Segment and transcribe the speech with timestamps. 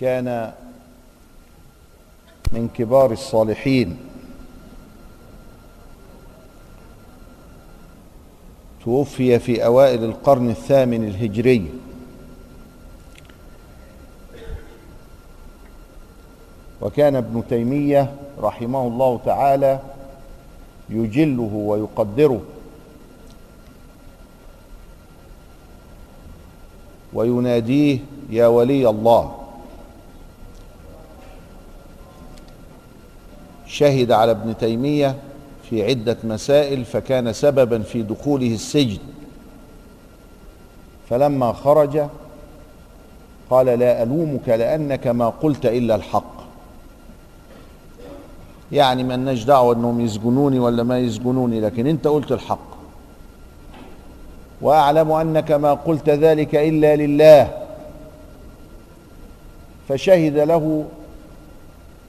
[0.00, 0.52] كان
[2.52, 3.96] من كبار الصالحين.
[8.84, 11.70] توفي في أوائل القرن الثامن الهجري.
[16.80, 19.80] وكان ابن تيمية رحمه الله تعالى
[20.90, 22.42] يجله ويقدره.
[27.12, 27.98] ويناديه
[28.30, 29.43] يا ولي الله.
[33.74, 35.14] شهد على ابن تيمية
[35.70, 38.98] في عدة مسائل فكان سببا في دخوله السجن.
[41.10, 42.06] فلما خرج
[43.50, 46.34] قال لا ألومك لأنك ما قلت إلا الحق.
[48.72, 52.74] يعني ما لناش دعوة أنهم يسجنوني ولا ما يسجنوني لكن أنت قلت الحق.
[54.60, 57.50] وأعلم أنك ما قلت ذلك إلا لله.
[59.88, 60.84] فشهد له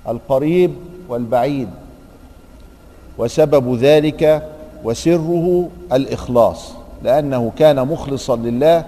[0.07, 0.75] القريب
[1.09, 1.69] والبعيد
[3.17, 4.49] وسبب ذلك
[4.83, 6.71] وسره الإخلاص
[7.03, 8.85] لأنه كان مخلصا لله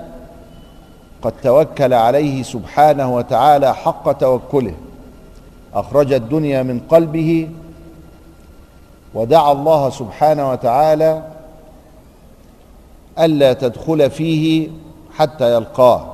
[1.21, 4.73] قد توكل عليه سبحانه وتعالى حق توكله
[5.73, 7.49] أخرج الدنيا من قلبه
[9.13, 11.23] ودعا الله سبحانه وتعالى
[13.19, 14.69] ألا تدخل فيه
[15.17, 16.13] حتى يلقاه.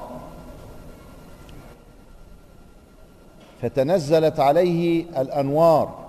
[3.63, 5.99] فتنزلت عليه الأنوار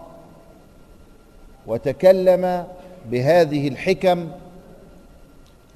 [1.66, 2.66] وتكلم
[3.10, 4.28] بهذه الحكم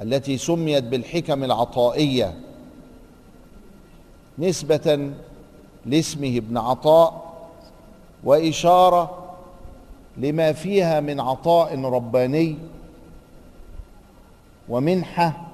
[0.02, 2.34] التي سميت بالحكم العطائية
[4.38, 5.10] نسبة
[5.86, 7.38] لاسمه ابن عطاء
[8.24, 9.34] وإشارة
[10.16, 12.56] لما فيها من عطاء رباني
[14.68, 15.47] ومنحة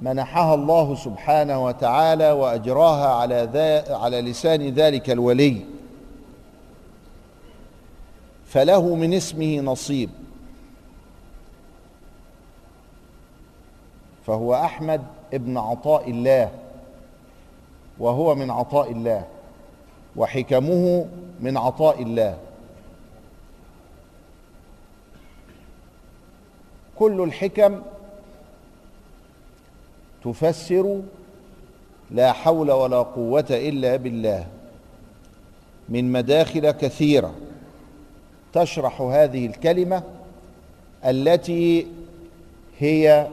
[0.00, 5.60] منحها الله سبحانه وتعالى وأجراها على ذا على لسان ذلك الولي.
[8.46, 10.10] فله من اسمه نصيب.
[14.26, 15.02] فهو أحمد
[15.34, 16.50] ابن عطاء الله.
[17.98, 19.24] وهو من عطاء الله.
[20.16, 21.06] وحكمه
[21.40, 22.38] من عطاء الله.
[26.98, 27.82] كل الحكم
[30.32, 31.00] تفسر
[32.10, 34.46] لا حول ولا قوة إلا بالله.
[35.88, 37.34] من مداخل كثيرة
[38.52, 40.02] تشرح هذه الكلمة
[41.04, 41.86] التي
[42.78, 43.28] هي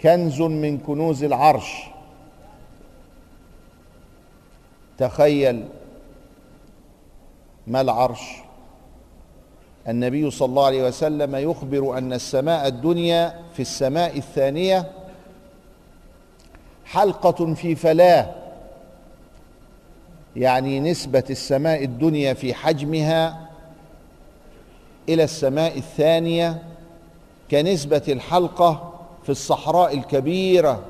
[0.00, 1.82] كنز من كنوز العرش.
[4.98, 5.64] تخيل
[7.66, 8.22] ما العرش.
[9.88, 14.90] النبي صلى الله عليه وسلم يخبر أن السماء الدنيا في السماء الثانية
[16.86, 18.34] حلقة في فلاه
[20.36, 23.48] يعني نسبة السماء الدنيا في حجمها
[25.08, 26.62] إلى السماء الثانية
[27.50, 28.92] كنسبة الحلقة
[29.22, 30.80] في الصحراء الكبيرة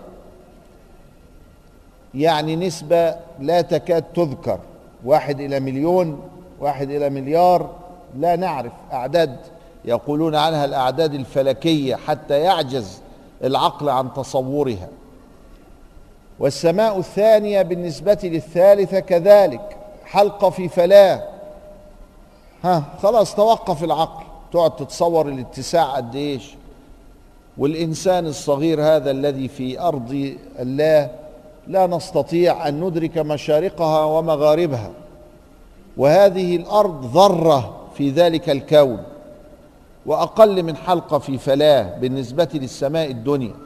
[2.14, 4.58] يعني نسبة لا تكاد تذكر
[5.04, 6.20] واحد إلى مليون
[6.60, 7.70] واحد إلى مليار
[8.18, 8.72] لا نعرف.
[8.92, 9.36] أعداد
[9.84, 13.00] يقولون عنها الأعداد الفلكية حتى يعجز
[13.44, 14.88] العقل عن تصورها.
[16.40, 21.22] والسماء الثانية بالنسبة للثالثة كذلك حلقة في فلاه.
[22.64, 26.54] ها خلاص توقف العقل تقعد تتصور الاتساع قد إيش.
[27.58, 31.10] والإنسان الصغير هذا الذي في أرض الله
[31.66, 34.90] لا نستطيع أن ندرك مشارقها ومغاربها.
[35.96, 39.02] وهذه الأرض ذرة في ذلك الكون
[40.06, 43.65] وأقل من حلقة في فلاه بالنسبة للسماء الدنيا.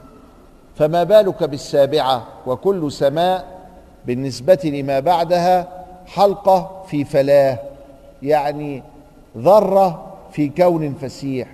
[0.77, 3.61] فما بالك بالسابعة وكل سماء
[4.07, 7.59] بالنسبة لما بعدها حلقة في فلاه
[8.23, 8.83] يعني
[9.39, 11.49] ذرة في كون فسيح.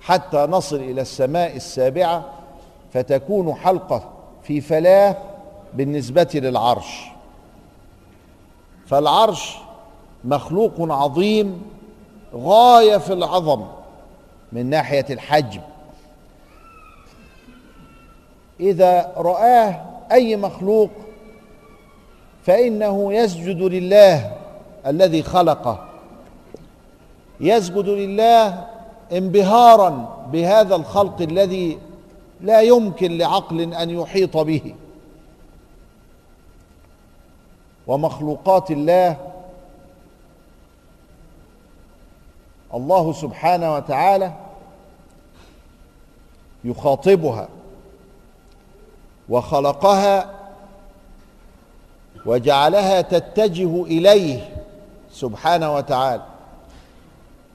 [0.00, 2.24] حتى نصل إلى السماء السابعة
[2.92, 4.10] فتكون حلقة
[4.42, 5.16] في فلاه
[5.74, 7.04] بالنسبة للعرش.
[8.86, 9.56] فالعرش
[10.24, 11.62] مخلوق عظيم
[12.34, 13.64] غاية في العظم
[14.52, 15.60] من ناحية الحجم.
[18.64, 20.90] إذا رآه أي مخلوق
[22.44, 24.36] فإنه يسجد لله
[24.86, 25.88] الذي خلقه.
[27.40, 28.66] يسجد لله
[29.12, 31.78] انبهارا بهذا الخلق الذي
[32.40, 34.74] لا يمكن لعقل أن يحيط به.
[37.86, 39.16] ومخلوقات الله
[42.74, 44.32] الله سبحانه وتعالى
[46.64, 47.48] يخاطبها.
[49.28, 50.30] وخلقها
[52.26, 54.48] وجعلها تتجه إليه
[55.12, 56.22] سبحانه وتعالى.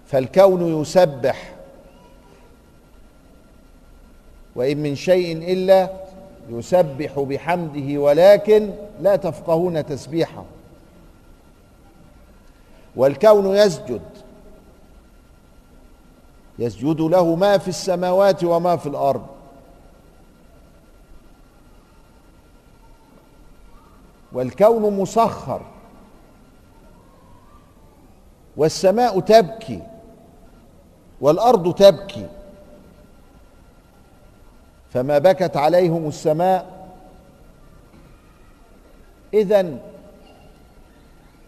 [0.07, 1.53] فالكون يسبح
[4.55, 5.89] وإن من شيء إلا
[6.49, 8.71] يسبح بحمده ولكن
[9.01, 10.43] لا تفقهون تسبيحه.
[12.95, 14.01] والكون يسجد
[16.59, 19.38] يسجد له ما في السماوات وما في الأرض.
[24.33, 25.61] والكون مسخر.
[28.57, 29.81] والسماء تبكي.
[31.21, 32.27] والأرض تبكي.
[34.89, 36.89] فما بكت عليهم السماء.
[39.33, 39.77] اذا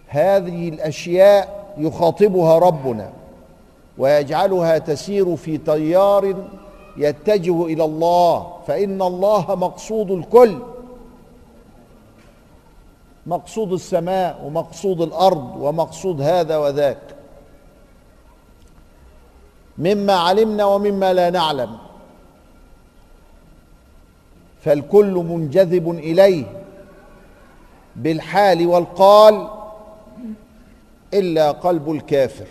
[0.08, 3.12] هذه الأشياء يخاطبها ربنا
[3.98, 6.36] ويجعلها تسير في تيار
[6.98, 10.60] يتجه إلى الله فإن الله مقصود الكل.
[13.26, 17.02] مقصود السماء ومقصود الأرض ومقصود هذا وذاك.
[19.78, 21.78] مما علمنا ومما لا نعلم.
[24.62, 26.46] فالكل منجذب إليه
[27.96, 29.48] بالحال والقال
[31.14, 32.48] إلا قلب الكافر.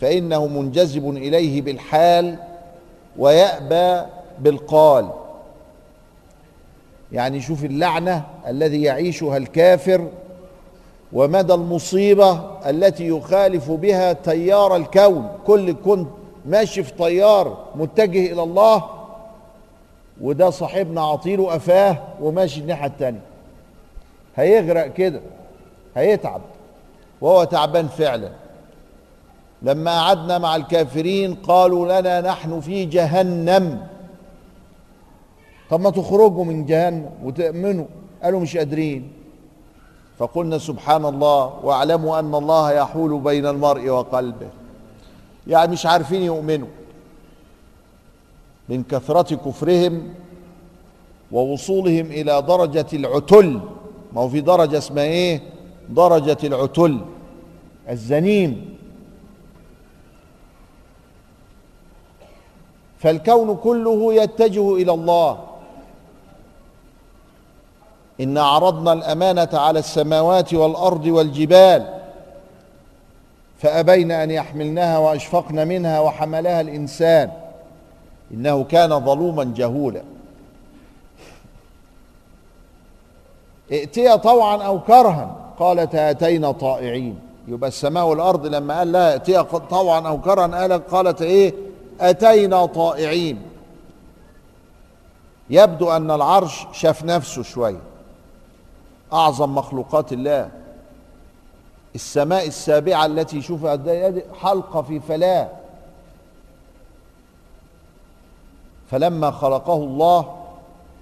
[0.00, 2.38] فإنه منجذب إليه بالحال
[3.18, 5.10] ويأبى بالقال.
[7.12, 10.08] يعني شوف اللعنة الذي يعيشها الكافر
[11.12, 12.40] ومدى المصيبة
[12.70, 15.28] التي يخالف بها تيار الكون.
[15.46, 16.08] كل كنت
[16.46, 18.84] ماشي في طيار متجه إلى الله
[20.20, 23.20] وده صاحبنا عطيله قفاه وماشي الناحية التانية.
[24.36, 25.20] هيغرق كده
[25.96, 26.40] هيتعب
[27.20, 28.30] وهو تعبان فعلا.
[29.62, 33.86] لما قعدنا مع الكافرين قالوا لنا نحن في جهنم.
[35.70, 37.84] طب ما تخرجوا من جهنم وتأمنوا.
[38.22, 39.12] قالوا مش قادرين.
[40.18, 44.48] فقلنا سبحان الله واعلموا أن الله يحول بين المرء وقلبه.
[45.46, 46.68] يعني مش عارفين يؤمنوا.
[48.68, 50.14] من كثرة كفرهم
[51.32, 53.60] ووصولهم إلى درجة العتل.
[54.12, 55.40] ما هو في درجة اسمها إيه؟
[55.88, 57.00] درجة العتل.
[57.88, 58.78] الزنيم.
[62.98, 65.49] فالكون كله يتجه إلى الله.
[68.20, 72.00] إن عرضنا الأمانة على السماوات والأرض والجبال
[73.58, 77.30] فأبين أن يحملنها وأشفقن منها وحملها الإنسان.
[78.34, 80.02] إنه كان ظلوما جهولا.
[83.72, 87.18] ائتيا طوعا أو كرها قالت أتينا طائعين.
[87.48, 91.54] يبقى السماء والأرض لما قال لها ائتيا طوعا أو كرها قالت, قالت إيه؟
[92.00, 93.42] أتينا طائعين.
[95.50, 97.89] يبدو أن العرش شاف نفسه شوية.
[99.12, 100.50] أعظم مخلوقات الله.
[101.94, 105.48] السماء السابعة التي يشوفها حلقة في فلاة.
[108.90, 110.34] فلما خلقه الله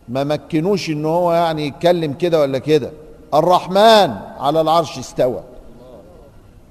[0.09, 2.91] ما مكنوش إن هو يعني يتكلم كده ولا كده.
[3.35, 5.41] الرحمن على العرش استوى.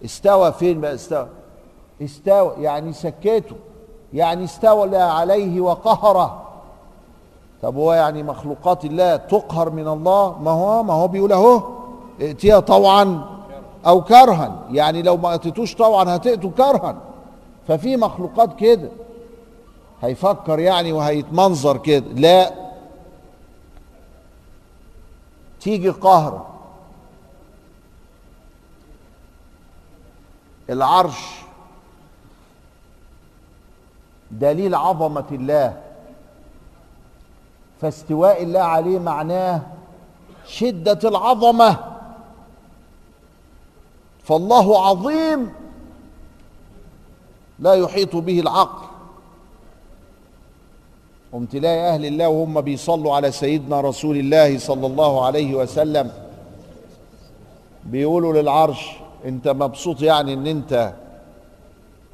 [0.06, 1.28] استوى فين بقى؟ استوى.
[2.02, 3.56] استوى يعني سكته.
[4.14, 6.47] يعني استولى عليه وقهره.
[7.62, 11.64] طب هو يعني مخلوقات الله تقهر من الله؟ ما هو ما هو بيقول اهو
[12.22, 13.26] ائتيها طوعا
[13.88, 14.64] أو كرها.
[14.72, 16.96] يعني لو ما اتيتوش طوعا هتأتوا كرها.
[17.68, 18.90] ففي مخلوقات كده.
[20.02, 22.06] هيفكر يعني وهيتمنظر كده.
[22.14, 22.54] لا.
[25.62, 26.46] تيجي قهرة.
[30.70, 31.42] العرش.
[34.32, 35.87] دليل عظمة الله.
[37.82, 39.62] فاستواء الله عليه معناه
[40.48, 41.78] شدة العظمة.
[44.24, 45.54] فالله عظيم
[47.60, 48.88] لا يحيط به العقل.
[51.34, 56.12] قمت تلاقي أهل الله وهم بيصلوا على سيدنا رسول الله صلى الله عليه وسلم.
[57.86, 58.92] بيقولوا للعرش
[59.26, 60.94] أنت مبسوط يعني إن أنت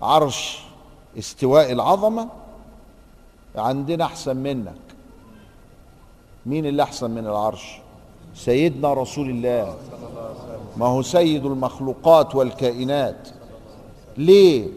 [0.01, 0.63] عرش
[1.20, 2.27] استواء العظمة؟
[3.55, 4.93] عندنا أحسن منك.
[6.46, 7.80] مين اللي أحسن من العرش؟
[8.36, 9.76] سيدنا رسول الله.
[10.78, 13.28] ما هو سيد المخلوقات والكائنات.
[14.18, 14.68] ليه؟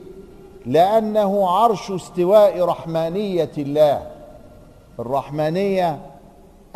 [0.67, 4.07] لأنه عرش استواء رحمانية الله.
[5.01, 5.99] الرحمانية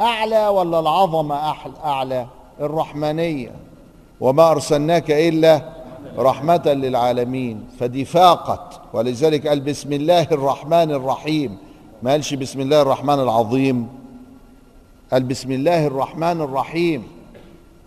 [0.01, 1.55] أعلى ولا العظمة
[1.85, 2.27] أعلى؟
[2.61, 3.53] الرحمانية.
[4.21, 5.63] وما أرسلناك إلا
[6.19, 7.69] رحمة للعالمين.
[7.81, 11.59] فدي فاقت ولذلك قال بسم الله الرحمن الرحيم.
[12.03, 13.89] ما قالش بسم الله الرحمن العظيم؟
[15.13, 17.09] قال بسم الله الرحمن الرحيم.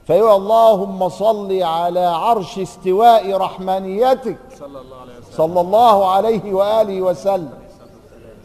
[0.08, 4.38] فيقول اللهم صل على عرش استواء رحمانيتك.
[4.60, 7.50] صلى الله عليه وسلم صلى الله عليه وآله وسلم.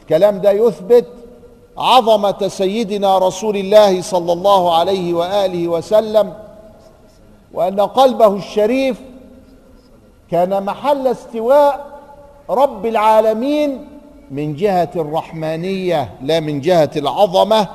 [0.02, 1.06] الكلام ده يثبت
[1.78, 6.32] عظمة سيدنا رسول الله صلى الله عليه وآله وسلم
[7.52, 9.00] وأن قلبه الشريف
[10.30, 11.86] كان محل استواء
[12.50, 13.86] رب العالمين
[14.30, 17.68] من جهة الرحمانية لا من جهة العظمة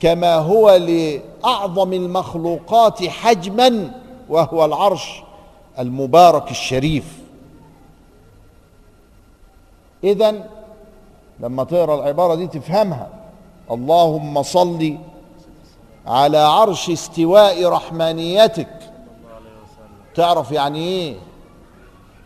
[0.00, 3.90] كما هو لأعظم المخلوقات حجما
[4.28, 5.22] وهو العرش
[5.78, 7.18] المبارك الشريف.
[10.04, 10.34] إذا
[11.40, 13.08] لما تقرأ العبارة دي تفهمها.
[13.70, 14.98] اللهم صل
[16.06, 18.68] على عرش استواء رحمانيتك.
[20.14, 21.16] تعرف يعني إيه؟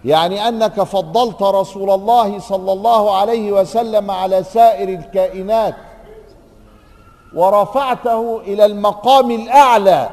[0.05, 5.77] يعني أنك فضلت رسول الله صلى الله عليه وسلم على سائر الكائنات.
[7.35, 10.11] ورفعته إلى المقام الأعلى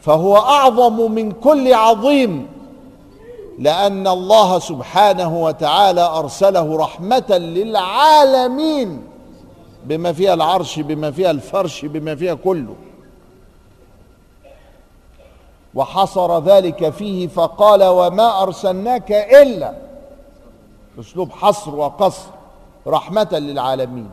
[0.00, 2.48] فهو أعظم من كل عظيم
[3.58, 9.02] لأن الله سبحانه وتعالى أرسله رحمة للعالمين
[9.84, 12.74] بما فيها العرش بما فيها الفرش بما فيها كله.
[15.74, 19.74] وحصر ذلك فيه فقال وما أرسلناك إلا
[21.00, 22.28] اسلوب حصر وقصر
[22.86, 24.10] رحمة للعالمين.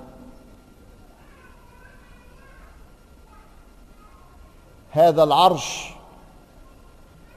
[4.93, 5.93] هذا العرش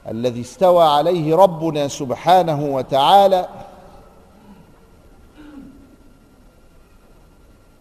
[0.08, 3.48] الذي استوى عليه ربنا سبحانه وتعالى.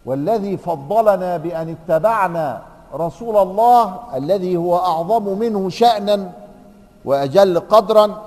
[0.06, 2.62] والذي فضلنا بأن اتبعنا
[2.94, 6.32] رسول الله الذي هو أعظم منه شأنا
[7.04, 8.22] وأجل قدرا.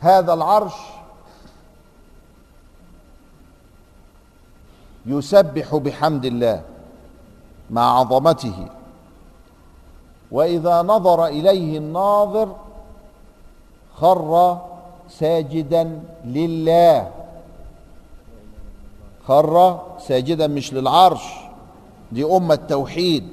[0.00, 0.74] هذا العرش
[5.10, 6.62] يسبح بحمد الله
[7.70, 8.66] مع عظمته.
[10.32, 12.48] وإذا نظر إليه الناظر
[13.94, 14.58] خر
[15.08, 17.10] ساجدا لله.
[19.26, 21.24] خر ساجدا مش للعرش
[22.12, 23.28] دي أمة توحيد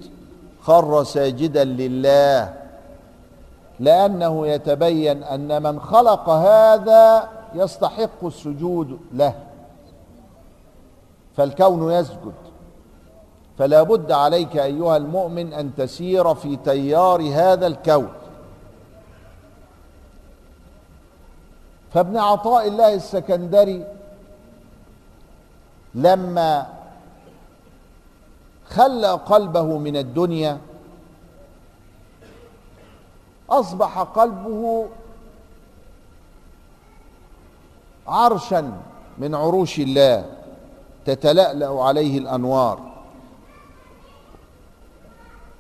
[0.62, 2.54] خر ساجدا لله.
[3.80, 9.47] لأنه يتبين أن من خلق هذا يستحق السجود له.
[11.38, 12.34] فالكون يسجد.
[13.58, 18.10] فلا بد عليك أيها المؤمن أن تسير في تيار هذا الكون.
[21.94, 23.86] فابن عطاء الله السكندري
[25.96, 26.68] لما
[28.70, 30.58] خلى قلبه من الدنيا
[33.50, 34.88] أصبح قلبه
[38.08, 38.82] عرشا
[39.18, 40.37] من عروش الله.
[41.08, 42.80] تتلألأ عليه الأنوار.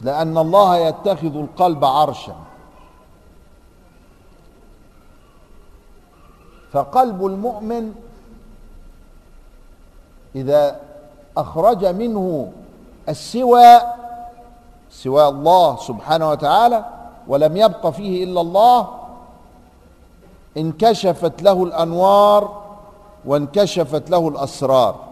[0.01, 2.35] لأن الله يتخذ القلب عرشا.
[6.71, 7.95] فقلب المؤمن
[10.35, 10.79] إذا
[11.37, 12.51] أخرج منه
[13.09, 13.81] السوى
[14.91, 16.85] سوى الله سبحانه وتعالى
[17.27, 18.87] ولم يبق فيه إلا الله
[20.57, 22.61] انكشفت له الأنوار
[23.25, 25.06] وانكشفت له الأسرار.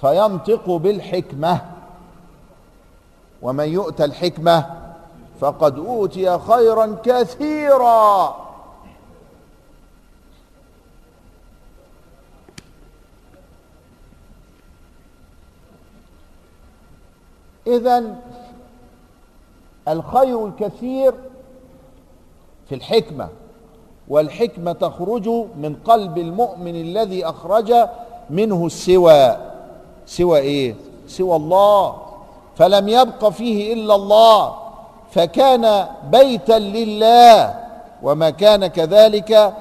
[0.00, 1.60] فينطق بالحكمة.
[3.42, 4.66] ومن يؤتى الحكمة
[5.40, 8.36] فقد أوتي خيرا كثيرا.
[17.66, 18.16] اذا
[19.88, 21.14] الخير الكثير
[22.68, 23.28] في الحكمة
[24.08, 27.74] والحكمة تخرج من قلب المؤمن الذي أخرج
[28.30, 29.47] منه السوى.
[30.08, 30.74] سوى إيه؟
[31.06, 31.96] سوى الله.
[32.56, 34.54] فلم يبق فيه إلا الله.
[35.10, 37.54] فكان بيتا لله.
[38.02, 39.54] وما كان كذلك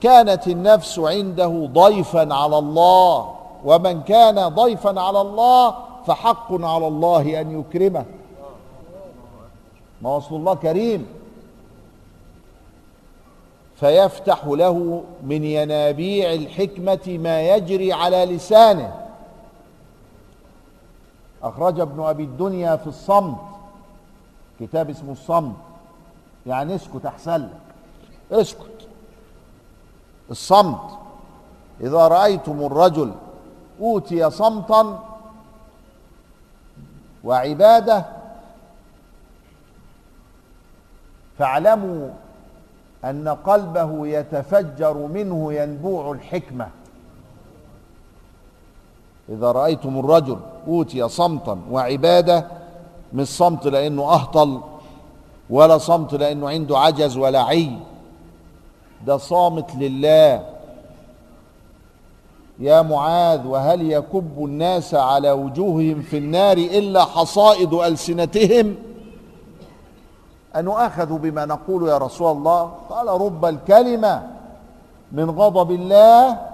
[0.00, 3.34] كانت النفس عنده ضيفا على الله.
[3.64, 5.74] ومن كان ضيفا على الله
[6.06, 8.04] فحق على الله أن يكرمه.
[10.02, 11.06] ما وصل الله كريم.
[13.76, 18.92] فيفتح له من ينابيع الحكمة ما يجري على لسانه.
[21.42, 23.40] أخرج ابن أبي الدنيا في الصمت.
[24.60, 25.56] كتاب اسمه الصمت.
[26.46, 27.50] يعني اسكت أحسن لك.
[28.32, 28.88] اسكت.
[30.30, 30.98] الصمت.
[31.80, 33.12] إذا رأيتم الرجل
[33.80, 34.98] أوتي صمتا
[37.24, 38.04] وعبادة
[41.38, 42.08] فاعلموا
[43.04, 46.68] أن قلبه يتفجر منه ينبوع الحكمة.
[49.30, 50.36] إذا رأيتم الرجل
[50.68, 52.46] أوتي صمتا وعبادة
[53.12, 54.60] مش صمت لأنه أهطل
[55.50, 57.70] ولا صمت لأنه عنده عجز ولا عي
[59.06, 60.42] ده صامت لله.
[62.58, 68.74] يا معاذ وهل يكب الناس على وجوههم في النار إلا حصائد ألسنتهم؟
[70.56, 74.22] أن أخذوا بما نقول يا رسول الله؟ قال رب الكلمة
[75.12, 76.49] من غضب الله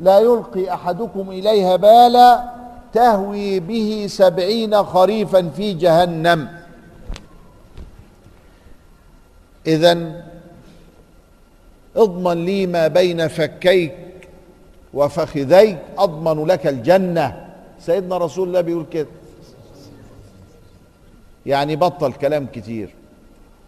[0.00, 2.44] لا يلقي أحدكم إليها بالا
[2.92, 6.48] تهوي به سبعين خريفا في جهنم.
[9.66, 10.22] إذا
[11.96, 13.94] اضمن لي ما بين فكيك
[14.94, 17.48] وفخذيك أضمن لك الجنة.
[17.80, 19.08] سيدنا رسول الله بيقول كده.
[21.46, 22.94] يعني بطل كلام كتير.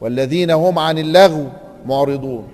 [0.01, 1.47] والذين هم عن اللغو
[1.87, 2.49] معرضون.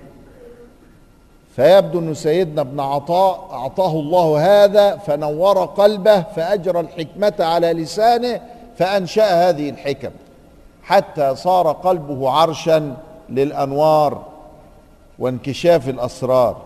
[1.56, 8.40] فيبدو أن سيدنا ابن عطاء أعطاه الله هذا فنور قلبه فأجرى الحكمة على لسانه
[8.78, 10.10] فأنشأ هذه الحكم.
[10.82, 12.96] حتى صار قلبه عرشا
[13.28, 14.26] للأنوار
[15.18, 16.62] وانكشاف الأسرار.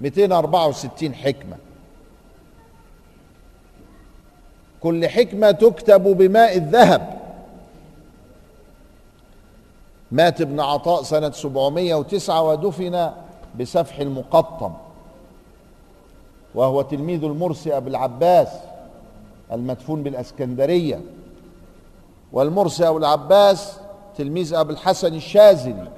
[0.00, 1.56] 264 حكمة.
[4.80, 7.19] كل حكمة تكتب بماء الذهب.
[10.12, 13.10] مات ابن عطاء سنة 709 ودفن
[13.60, 14.72] بسفح المقطم.
[16.54, 18.48] وهو تلميذ المرسي أبو العباس
[19.52, 21.00] المدفون بالأسكندرية.
[22.32, 23.78] والمرسي أبو العباس
[24.18, 25.88] تلميذ أبو الحسن الشاذلي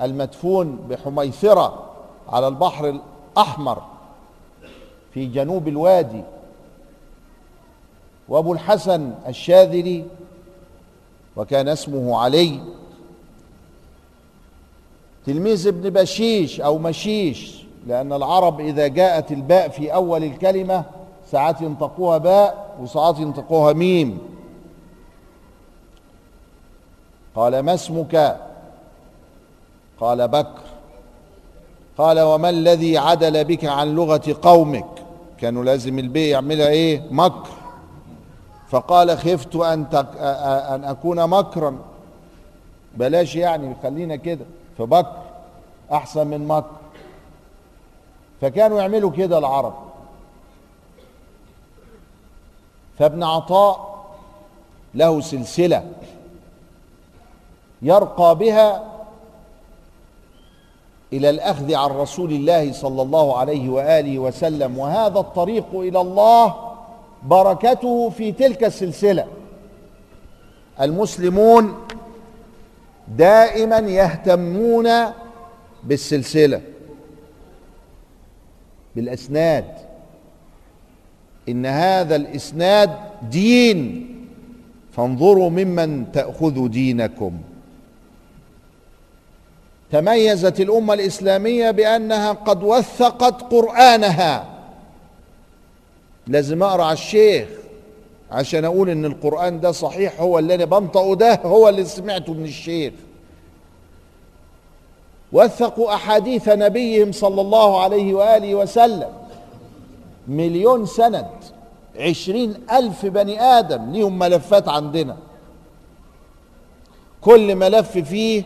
[0.00, 1.84] المدفون بحميثرة
[2.28, 3.00] على البحر
[3.36, 3.82] الأحمر
[5.14, 6.22] في جنوب الوادي.
[8.28, 10.04] وأبو الحسن الشاذلي
[11.36, 12.60] وكان اسمه علي.
[15.28, 20.84] تلميذ ابن بشيش أو مشيش لأن العرب إذا جاءت الباء في أول الكلمة
[21.30, 24.18] ساعات ينطقوها باء وساعات ينطقوها ميم.
[27.34, 28.36] قال ما اسمك؟
[30.00, 30.62] قال بكر.
[31.98, 34.86] قال وما الذي عدل بك عن لغة قومك؟
[35.38, 37.48] كانوا لازم البي يعملها إيه؟ مكر.
[38.68, 40.06] فقال خفت أن تك
[40.70, 41.78] أن أكون مكرا.
[42.96, 44.44] بلاش يعني خلينا كده.
[44.78, 45.16] في بكر
[45.92, 46.70] أحسن من مكر
[48.40, 49.74] فكانوا يعملوا كده العرب.
[52.98, 54.04] فابن عطاء
[54.94, 55.90] له سلسلة
[57.82, 58.84] يرقى بها
[61.12, 66.74] إلى الأخذ عن رسول الله صلى الله عليه وآله وسلم وهذا الطريق إلى الله
[67.22, 69.26] بركته في تلك السلسلة.
[70.80, 71.87] المسلمون
[73.16, 74.88] دائما يهتمون
[75.84, 76.60] بالسلسلة
[78.96, 79.64] بالأسناد.
[81.48, 82.90] إن هذا الإسناد
[83.30, 84.08] دين
[84.92, 87.38] فانظروا ممن تاخذوا دينكم.
[89.92, 94.58] تميزت الأمة الإسلامية بأنها قد وثقت قرآنها.
[96.26, 97.48] لازم أقرأ على الشيخ.
[98.30, 102.44] عشان أقول إن القرآن ده صحيح هو اللي أنا بنطقه ده هو اللي سمعته من
[102.44, 102.92] الشيخ.
[105.32, 109.12] وثقوا أحاديث نبيهم صلى الله عليه وآله وسلم.
[110.28, 111.26] مليون سند
[111.98, 115.16] عشرين ألف بني آدم ليهم ملفات عندنا.
[117.20, 118.42] كل ملف فيه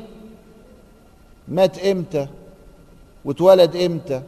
[1.49, 2.27] مات إمتى؟
[3.25, 4.23] واتولد إمتى؟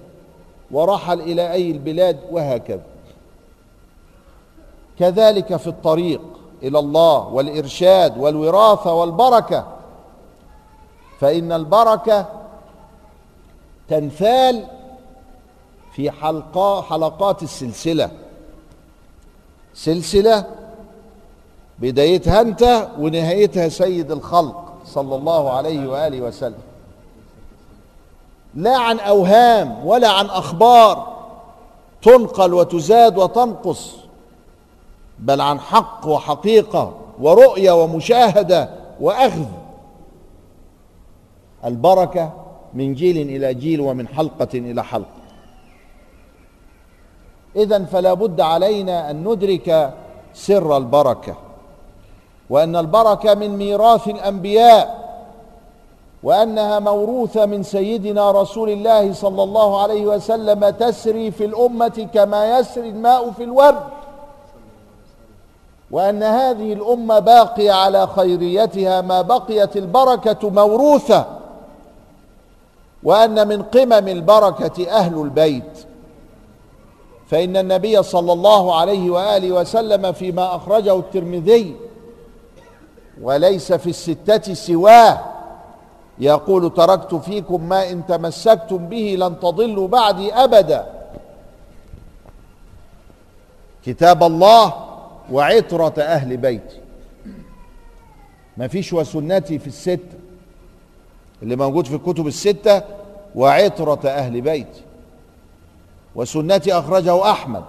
[0.71, 2.83] ورحل إلى أي البلاد؟ وهكذا.
[4.99, 6.21] كذلك في الطريق
[6.63, 9.67] إلى الله والإرشاد والوراثة والبركة.
[11.21, 12.27] فإن البركة
[13.89, 14.65] تنثال
[15.93, 18.11] في حلقا حلقات السلسلة.
[19.75, 20.45] سلسلة
[21.79, 26.63] بدايتها أنت ونهايتها سيد الخلق صلى الله عليه وآله وسلم.
[28.55, 31.15] لا عن أوهام ولا عن أخبار
[32.03, 34.04] تنقل وتزاد وتنقص.
[35.19, 39.47] بل عن حق وحقيقة ورؤية ومشاهدة وأخذ.
[41.65, 42.33] البركة
[42.75, 45.25] من جيل إلى جيل ومن حلقة إلى حلقة.
[47.57, 49.95] اذا فلا بد علينا أن ندرك
[50.35, 51.37] سر البركة
[52.51, 55.05] وأن البركة من ميراث الأنبياء
[56.23, 62.89] وأنها موروثة من سيدنا رسول الله صلى الله عليه وسلم تسري في الأمة كما يسري
[62.89, 63.83] الماء في الورد.
[65.91, 71.27] وأن هذه الأمة باقية على خيريتها ما بقيت البركة موروثة.
[73.03, 75.87] وأن من قمم البركة أهل البيت.
[77.27, 81.77] فإن النبي صلى الله عليه وآله وسلم فيما أخرجه الترمذي
[83.23, 85.19] وليس في الستة سواه
[86.19, 90.87] يقول تركت فيكم ما إن تمسكتم به لن تضلوا بعدي أبدا.
[93.87, 94.73] كتاب الله
[95.33, 96.81] وعطرة أهل بيتي
[98.57, 100.19] ما فيش وسنتي في الستة
[101.43, 102.83] اللي موجود في الكتب الستة
[103.35, 104.83] وعطرة أهل بيتي
[106.15, 107.65] وسنتي أخرجه أحمد.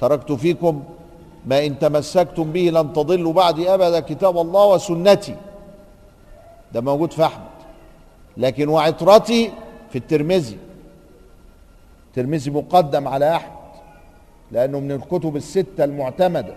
[0.00, 0.82] تركت فيكم
[1.46, 5.36] ما إن تمسكتم به لن تضلوا بعدي أبدا كتاب الله وسنتي.
[6.72, 7.54] ده موجود في أحمد.
[8.36, 9.52] لكن وعطرتي
[9.90, 10.58] في الترمذي.
[12.06, 13.54] الترمذي مقدم على أحمد.
[14.52, 16.54] لأنه من الكتب الستة المعتمدة.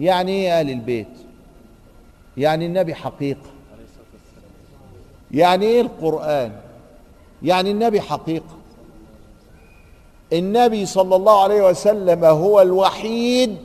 [0.00, 1.06] يعني إيه أهل البيت؟
[2.36, 3.50] يعني النبي حقيقة.
[5.30, 6.52] يعني إيه القرآن؟
[7.42, 8.56] يعني النبي حقيقة.
[10.32, 13.56] النبي صلى الله عليه وسلم هو الوحيد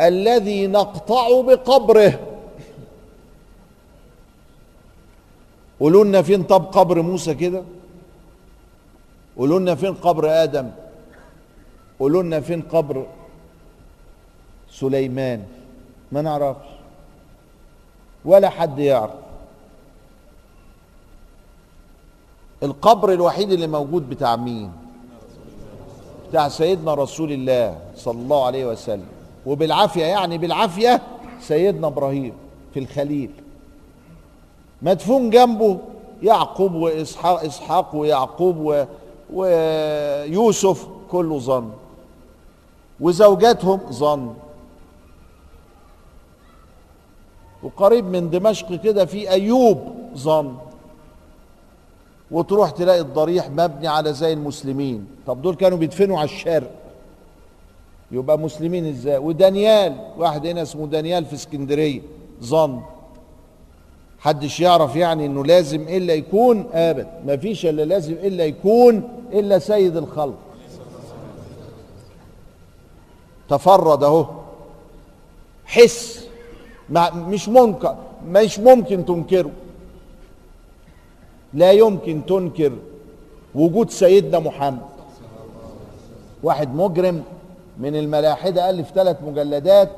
[0.00, 2.20] الذي نقطع بقبره.
[5.80, 7.62] قولوا لنا فين طب قبر موسى كده؟
[9.36, 10.70] قولوا لنا فين قبر آدم؟
[12.00, 13.06] قولوا لنا فين قبر
[14.74, 15.42] سليمان.
[16.12, 16.66] ما نعرفش.
[18.24, 19.10] ولا حد يعرف.
[22.62, 24.72] القبر الوحيد اللي موجود بتاع مين؟
[26.28, 29.06] بتاع سيدنا رسول الله صلى الله عليه وسلم.
[29.46, 31.02] وبالعافية يعني بالعافية
[31.40, 32.32] سيدنا إبراهيم
[32.74, 33.30] في الخليل.
[34.82, 35.78] مدفون جنبه
[36.22, 38.84] يعقوب وإسحاق إسحاق ويعقوب و
[39.32, 41.70] ويوسف كله ظن.
[43.00, 44.34] وزوجاتهم ظن.
[47.64, 49.78] وقريب من دمشق كده في أيوب
[50.16, 50.54] ظن
[52.30, 55.06] وتروح تلاقي الضريح مبني على زي المسلمين.
[55.26, 56.70] طب دول كانوا بيدفنوا على الشرق.
[58.10, 62.00] يبقى مسلمين إزاي؟ ودانيال واحد هنا اسمه دانيال في اسكندرية
[62.42, 62.80] ظن.
[64.18, 67.08] حدش يعرف يعني إنه لازم إلا يكون آبد.
[67.26, 70.38] مفيش إلا لازم إلا يكون إلا سيد الخلق.
[73.48, 74.26] تفرد أهو.
[75.66, 76.23] حس.
[76.90, 77.94] مش ممكن
[78.26, 79.50] مش ممكن تنكره.
[81.54, 82.72] لا يمكن تنكر
[83.54, 84.86] وجود سيدنا محمد.
[86.42, 87.22] واحد مجرم
[87.78, 89.90] من الملاحدة ألف ثلاث مجلدات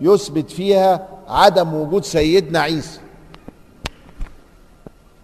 [0.00, 3.00] يثبت فيها عدم وجود سيدنا عيسى.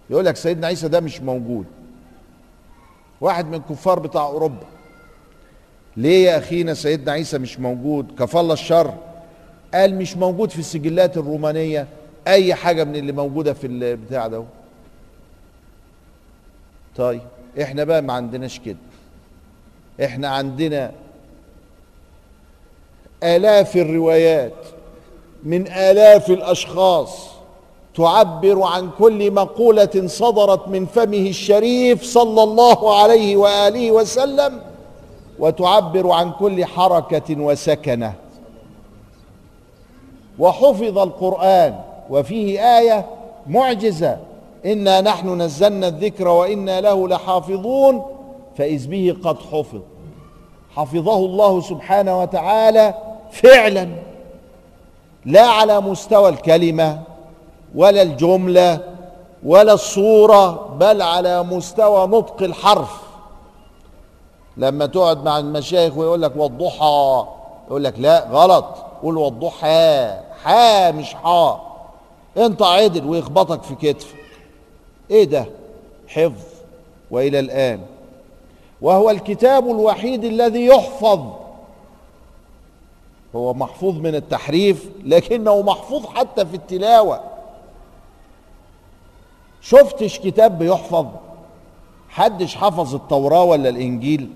[0.09, 1.65] يقول لك سيدنا عيسى ده مش موجود.
[3.21, 4.65] واحد من الكفار بتاع أوروبا
[5.97, 8.93] ليه يا أخينا سيدنا عيسى مش موجود؟ كفالة الشر.
[9.73, 11.87] قال مش موجود في السجلات الرومانية
[12.27, 14.43] أي حاجة من اللي موجودة في البتاع ده.
[16.95, 17.21] طيب
[17.61, 18.77] إحنا بقى ما عندناش كده.
[20.03, 20.91] إحنا عندنا
[23.23, 24.53] آلاف الروايات
[25.43, 27.27] من آلاف الأشخاص
[27.95, 34.61] تعبر عن كل مقولة صدرت من فمه الشريف صلى الله عليه وآله وسلم
[35.39, 38.13] وتعبر عن كل حركة وسكنة.
[40.39, 41.75] وحفظ القرآن
[42.09, 43.05] وفيه آية
[43.47, 44.17] معجزة.
[44.65, 48.05] إنا نحن نزلنا الذكر وإنا له لحافظون
[48.57, 49.79] فإذ به قد حفظ.
[50.75, 52.93] حفظه الله سبحانه وتعالى
[53.31, 53.89] فعلا
[55.25, 57.01] لا على مستوى الكلمة
[57.75, 58.79] ولا الجملة
[59.45, 63.01] ولا الصورة بل على مستوى نطق الحرف.
[64.57, 67.25] لما تقعد مع المشايخ ويقول لك والضحى
[67.67, 68.65] يقول لك لا غلط.
[69.03, 70.28] قول والضحى.
[70.43, 71.59] حا مش حا.
[72.37, 74.15] انت عدل ويخبطك في كتفك
[75.11, 75.45] إيه ده؟
[76.07, 76.43] حفظ.
[77.11, 77.81] وإلى الآن.
[78.81, 81.19] وهو الكتاب الوحيد الذي يحفظ.
[83.35, 87.21] هو محفوظ من التحريف لكنه محفوظ حتى في التلاوة.
[89.61, 91.05] شفتش كتاب بيحفظ؟
[92.09, 94.29] حدش حفظ التوراة ولا الإنجيل؟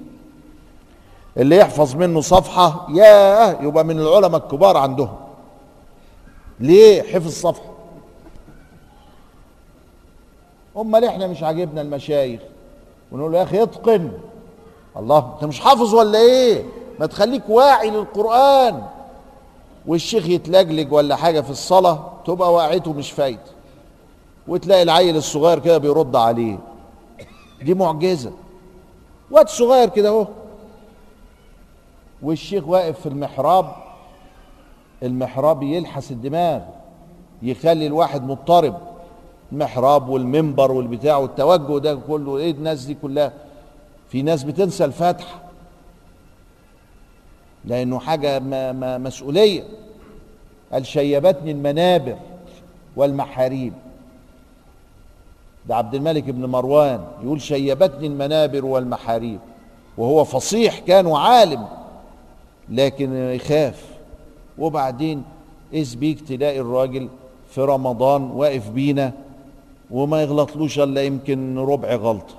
[1.37, 5.15] اللي يحفظ منه صفحة ياه يبقى من العلماء الكبار عندهم.
[6.59, 7.73] ليه حفظ صفحه
[10.77, 12.41] أمال إحنا مش عاجبنا المشايخ؟
[13.11, 14.11] ونقول له يا أخي اتقن.
[14.97, 16.63] الله أنت مش حافظ ولا إيه؟
[16.99, 18.83] ما تخليك واعي للقرآن.
[19.87, 23.41] والشيخ يتلجلج ولا حاجة في الصلاة تبقى واعيته مش فايده
[24.47, 26.57] وتلاقي العيل الصغير كده بيرد عليه.
[27.61, 28.31] دي معجزة.
[29.31, 30.27] واد صغير كده أهو.
[32.23, 33.75] والشيخ واقف في المحراب
[35.03, 36.61] المحراب يلحس الدماغ
[37.41, 38.77] يخلي الواحد مضطرب.
[39.51, 43.33] المحراب والمنبر والبتاع والتوجه ده كله إيه الناس دي كلها؟
[44.09, 45.41] في ناس بتنسى الفاتحه
[47.65, 49.63] لأنه حاجة ما ما مسؤولية.
[50.73, 52.15] قال شيبتني المنابر
[52.95, 53.73] والمحاريب.
[55.65, 59.39] ده عبد الملك بن مروان يقول شيبتني المنابر والمحاريب.
[59.97, 61.67] وهو فصيح كان وعالم
[62.69, 63.92] لكن يخاف.
[64.57, 65.23] وبعدين
[65.73, 67.09] إذ بيك تلاقي الراجل
[67.49, 69.11] في رمضان واقف بينا
[69.91, 72.35] وما يغلطلوش إلا يمكن ربع غلطة.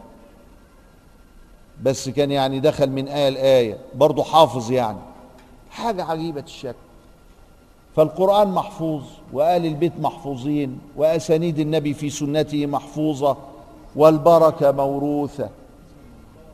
[1.83, 4.99] بس كان يعني دخل من آية لآية برضه حافظ يعني.
[5.71, 6.79] حاجة عجيبة الشكل.
[7.97, 13.37] فالقرآن محفوظ وآل البيت محفوظين وأسانيد النبي في سنته محفوظة
[13.97, 15.49] والبركة موروثة.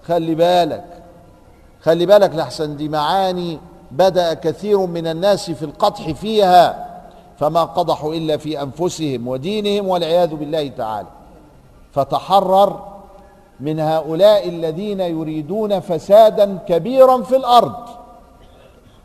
[0.03, 1.03] خلي بالك
[1.81, 3.59] خلي بالك لحسن دي معاني
[3.91, 6.87] بدأ كثير من الناس في القدح فيها
[7.39, 11.09] فما قضحوا إلا في أنفسهم ودينهم والعياذ بالله تعالى.
[11.93, 12.83] فتحرر
[13.61, 17.75] من هؤلاء الذين يريدون فسادا كبيرا في الأرض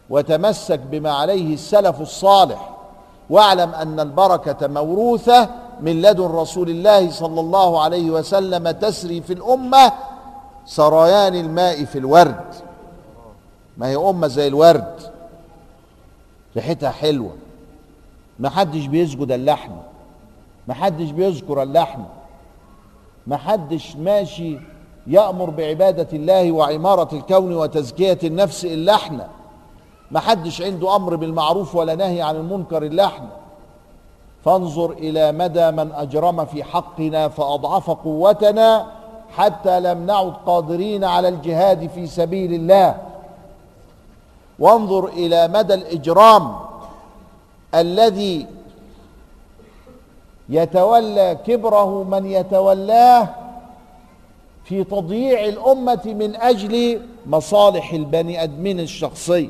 [0.10, 2.70] وتمسك بما عليه السلف الصالح.
[3.30, 5.50] واعلم أن البركة موروثة
[5.82, 9.92] من لدن رسول الله صلى الله عليه وسلم تسري في الأمة
[10.66, 12.65] سريان الماء في الورد.
[13.78, 14.96] ما هي أمة زي الورد.
[16.56, 17.32] ريحتها حلوة.
[18.40, 19.82] ما حدش بيسجد اللحمة
[20.68, 22.06] ما حدش بيذكر اللحمة
[23.28, 24.58] ما حدش ماشي
[25.08, 29.28] يأمر بعبادة الله وعمارة الكون وتزكية النفس إلا إحنا
[30.12, 33.28] ما حدش عنده أمر بالمعروف ولا نهي عن المنكر إلا إحنا
[34.46, 38.88] فانظر إلى مدى من أجرم في حقنا فأضعف قوتنا
[39.38, 42.96] حتى لم نعد قادرين على الجهاد في سبيل الله.
[44.60, 46.56] وانظر إلى مدى الإجرام
[47.76, 48.48] الذي
[50.50, 53.30] يتولى كبره من يتولاه
[54.64, 59.48] في تضييع الأمة من أجل مصالح البني آدمين الشخصيه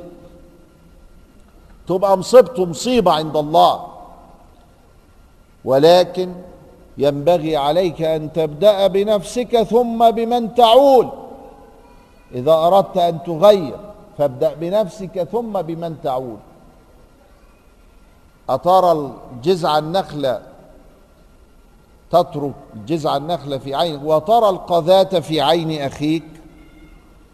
[1.88, 3.88] تبقى مصيبته مصيبة عند الله.
[5.66, 6.34] ولكن
[6.98, 11.10] ينبغي عليك أن تبدأ بنفسك ثم بمن تعول.
[12.36, 13.80] إذا أردت أن تغير
[14.18, 16.38] فابدأ بنفسك ثم بمن تعول
[18.50, 20.42] أترى الجزع النخلة
[22.12, 22.54] تترك
[22.88, 26.24] جزع النخلة في عينك وترى القذاة في عين أخيك.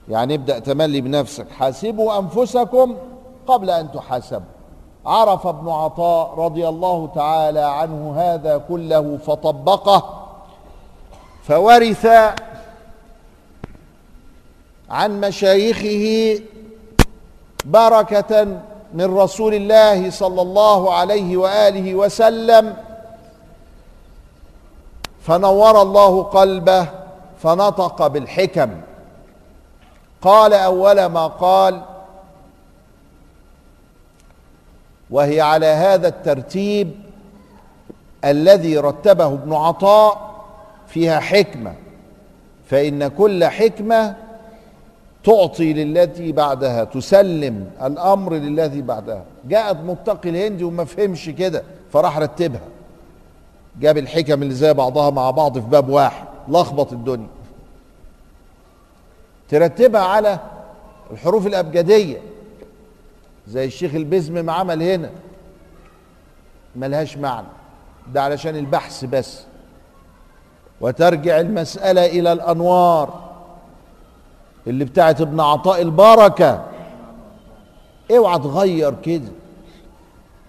[0.09, 1.51] يعني ابدأ تملي بنفسك.
[1.51, 2.97] حاسبوا أنفسكم
[3.47, 4.45] قبل أن تحاسبوا
[5.05, 10.27] عرف ابن عطاء رضي الله تعالى عنه هذا كله فطبقه.
[11.43, 12.07] فورث
[14.89, 16.39] عن مشايخه
[17.65, 18.47] بركة
[18.93, 22.75] من رسول الله صلى الله عليه وآله وسلم.
[25.21, 26.87] فنور الله قلبه
[27.43, 28.71] فنطق بالحكم.
[30.21, 31.81] قال أول ما قال
[35.09, 36.91] وهي على هذا الترتيب
[38.25, 40.31] الذي رتبه ابن عطاء
[40.87, 41.73] فيها حكمة
[42.69, 44.15] فإن كل حكمة
[45.23, 49.23] تعطي للتي بعدها تسلم الأمر للذي بعدها.
[49.45, 52.67] جاءت متقي الهندي وما فهمش كده فراح رتبها.
[53.79, 57.27] جاب الحكم اللي زي بعضها مع بعض في باب واحد لخبط الدنيا.
[59.49, 60.39] ترتبها على
[61.11, 62.17] الحروف الأبجدية
[63.47, 65.09] زي الشيخ البزم ما عمل هنا.
[66.75, 67.47] ملهاش معنى.
[68.13, 69.43] ده علشان البحث بس.
[70.81, 73.30] وترجع المسألة إلى الأنوار.
[74.67, 76.61] اللي بتاعت ابن عطاء البركة.
[78.11, 79.31] اوعى تغير كده.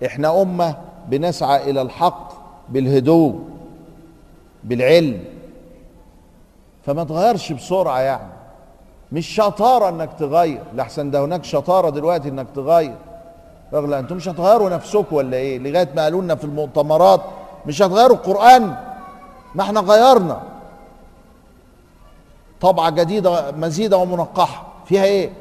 [0.06, 0.76] إحنا أمة
[1.08, 2.32] بنسعى إلى الحق
[2.68, 3.40] بالهدوء
[4.64, 5.24] بالعلم.
[6.86, 8.32] فما تغيرش بسرعة يعني.
[9.12, 10.62] مش شطارة إنك تغير.
[10.74, 12.96] لحسن ده هناك شطارة دلوقتي إنك تغير.
[13.72, 17.20] رغم أنتم مش هتغيروا نفسكم ولا إيه؟ لغاية ما قالوا لنا في المؤتمرات
[17.66, 18.76] مش هتغيروا القرآن.
[19.54, 20.42] ما إحنا غيرنا.
[22.62, 24.72] طبعة جديدة مزيدة ومنقحة.
[24.86, 25.32] فيها إيه؟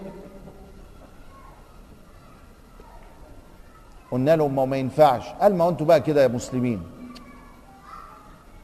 [4.11, 5.23] قلنا لهم ما ينفعش.
[5.41, 6.83] قال ما أنتوا بقى كده يا مسلمين.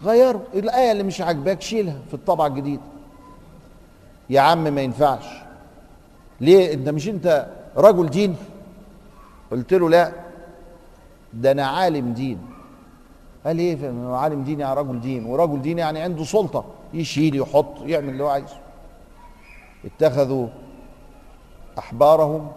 [0.03, 0.41] غيروا.
[0.53, 2.81] الآية اللي مش عاجباك شيلها في الطبعة الجديدة.
[4.29, 5.25] يا عم ما ينفعش.
[6.41, 8.35] ليه؟ انت مش انت رجل دين؟
[9.51, 10.11] قلت له لا.
[11.33, 12.39] ده أنا عالم دين.
[13.45, 13.77] قال إيه؟
[14.15, 15.25] عالم دين يعني رجل دين.
[15.25, 16.76] ورجل دين يعني عنده سلطة.
[16.93, 18.57] يشيل يحط يعمل اللي هو عايزه.
[19.85, 20.47] اتخذوا
[21.79, 22.51] أحبارهم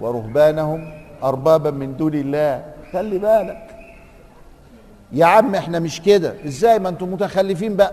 [0.00, 2.72] ورهبانهم اربابا من دون الله.
[2.92, 3.76] خلي بالك.
[5.12, 6.34] يا عم إحنا مش كده.
[6.46, 7.92] إزاي؟ ما أنتم متخلفين بقى.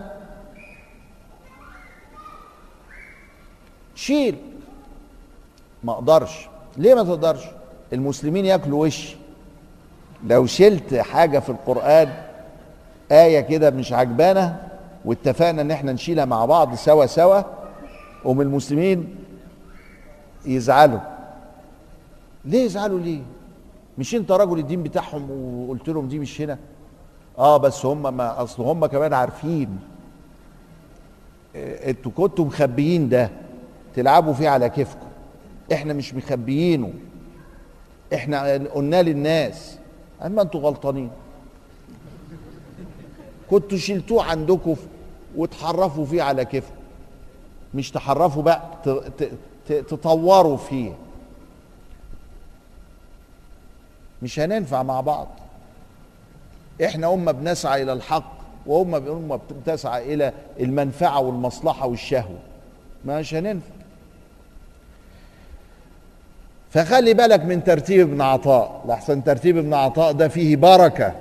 [3.95, 4.35] شيل.
[5.83, 6.47] ما أقدرش.
[6.77, 7.43] ليه ما تقدرش؟
[7.93, 9.15] المسلمين ياكلوا وش.
[10.27, 12.13] لو شلت حاجة في القرآن
[13.11, 14.67] آية كده مش عجبانة
[15.07, 17.41] واتفقنا ان إحنا نشيلها مع بعض سوا سوا
[18.23, 19.15] قوم المسلمين
[20.45, 20.99] يزعلوا.
[22.45, 23.21] ليه يزعلوا ليه؟
[23.97, 26.57] مش انت رجل الدين بتاعهم وقلت لهم دي مش هنا؟
[27.37, 29.79] آه بس هم ما أصل هم كمان عارفين.
[31.55, 33.29] آه، أنتوا كنتوا مخبيين ده
[33.95, 35.07] تلعبوا فيه على كيفكم.
[35.73, 36.93] إحنا مش مخبيينه.
[38.13, 39.77] إحنا قلنا للناس.
[40.25, 41.11] اما أنتوا غلطانين.
[43.49, 44.75] كنتوا شلتوه عندكم
[45.37, 46.75] وتحرفوا فيه على كيفكم
[47.73, 48.61] مش تحرفوا بقى
[49.67, 50.91] تطوروا فيه.
[54.21, 55.27] مش هننفع مع بعض.
[56.85, 58.31] إحنا أمة بنسعى إلى الحق
[58.65, 62.39] وأمة أمة بتسعى إلى المنفعة والمصلحة والشهوة.
[63.05, 63.71] مش هننفع.
[66.69, 68.83] فخلي بالك من ترتيب ابن عطاء.
[68.87, 71.15] لحسن ترتيب ابن عطاء ده فيه بركة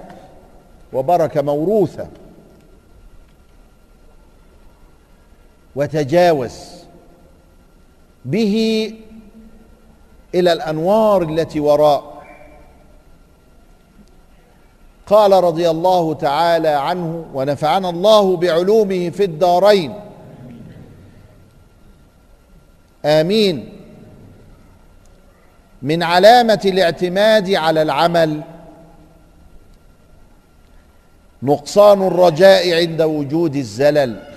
[0.93, 2.09] وبركة موروثة.
[5.77, 6.53] وتجاوز
[8.25, 8.95] به
[10.35, 12.17] إلى الأنوار التي وراء.
[15.07, 19.95] قال رضي الله تعالى عنه ونفعنا الله بعلومه في الدارين.
[23.05, 23.73] آمين.
[25.83, 28.43] من علامة الاعتماد على العمل
[31.43, 34.36] نقصان الرجاء عند وجود الزلل.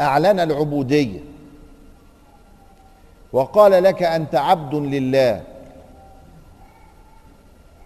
[0.00, 1.20] أعلن العبودية.
[3.32, 5.40] وقال لك أنت عبد لله.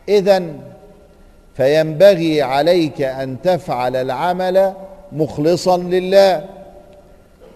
[0.08, 0.42] إذا
[1.54, 4.74] فينبغي عليك أن تفعل العمل
[5.12, 6.44] مخلصا لله.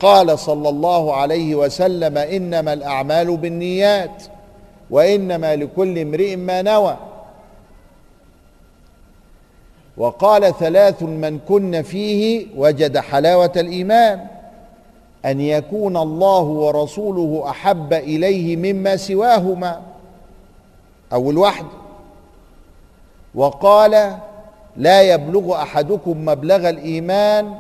[0.01, 4.23] قال صلى الله عليه وسلم إنما الأعمال بالنيات
[4.91, 6.97] وإنما لكل امرئ ما نوى.
[9.97, 14.27] وقال ثلاث من كن فيه وجد حلاوة الإيمان.
[15.25, 19.81] أن يكون الله ورسوله أحب إليه مما سواهما.
[21.13, 21.67] أو الوحد
[23.35, 24.17] وقال
[24.77, 27.55] لا يبلغ أحدكم مبلغ الإيمان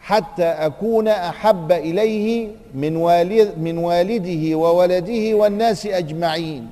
[0.00, 6.70] حتى أكون أحب إليه من والد من والده وولده والناس أجمعين.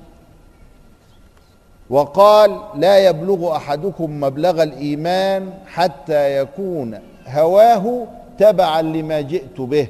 [1.90, 8.06] وقال لا يبلغ أحدكم مبلغ الإيمان حتى يكون هواه
[8.38, 9.88] تبعا لما جئت به.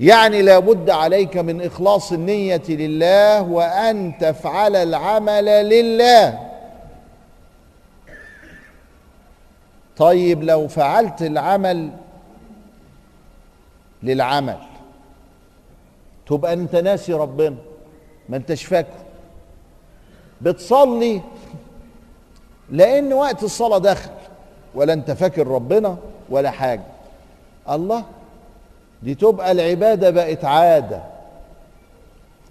[0.00, 6.48] يعني لابد عليك من إخلاص النية لله وأن تفعل العمل لله.
[9.96, 11.90] طيب لو فعلت العمل
[14.02, 14.58] للعمل
[16.26, 17.56] تبقى أنت ناسي ربنا
[18.28, 19.04] ما أنتش فاكره.
[20.40, 21.20] بتصلي
[22.70, 24.10] لأن وقت الصلاة دخل.
[24.78, 25.96] ولا انت فاكر ربنا
[26.30, 26.82] ولا حاجة.
[27.70, 28.04] الله
[29.02, 31.02] دي تبقى العبادة بقت عادة.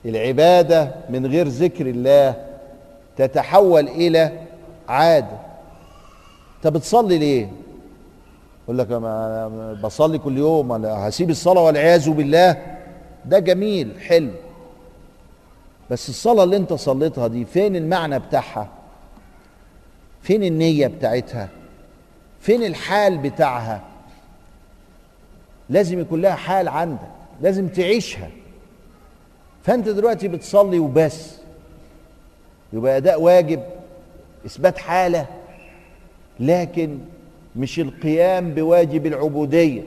[0.05, 2.35] العبادة من غير ذكر الله
[3.17, 4.31] تتحول إلى
[4.89, 5.37] عادة.
[6.57, 7.49] انت بتصلي ليه؟
[8.63, 12.57] يقول لك أنا بصلي كل يوم أنا هسيب الصلاة والعياذ بالله.
[13.25, 14.31] ده جميل حلو.
[15.89, 18.67] بس الصلاة اللي انت صليتها دي فين المعنى بتاعها؟
[20.21, 21.49] فين النية بتاعتها؟
[22.39, 23.81] فين الحال بتاعها؟
[25.69, 27.07] لازم يكون لها حال عندك
[27.41, 28.29] لازم تعيشها.
[29.63, 31.37] فأنت دلوقتي بتصلي وبس.
[32.73, 33.63] يبقى أداء واجب
[34.45, 35.25] إثبات حالة.
[36.39, 36.99] لكن
[37.55, 39.83] مش القيام بواجب العبودية.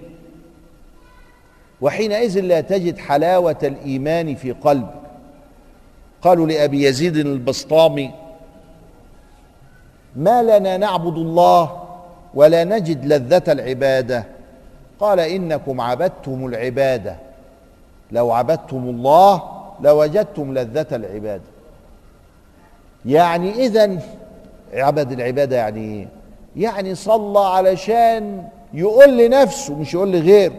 [1.81, 5.01] وحينئذ لا تجد حلاوة الإيمان في قلبك.
[6.23, 8.11] قالوا لأبي يزيد البسطامي
[10.17, 11.80] ما لنا نعبد الله
[12.35, 14.25] ولا نجد لذة العبادة.
[15.01, 17.17] قال إنكم عبدتم العبادة.
[18.13, 19.43] لو عبدتم الله
[19.81, 21.43] لوجدتم لذة العبادة.
[23.07, 23.99] يعني اذا
[24.75, 26.09] عبد العبادة يعني إيه
[26.57, 30.55] يعني صلى علشان يقول لنفسه مش يقول لغيره.